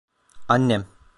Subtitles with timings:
[0.47, 0.85] Annem...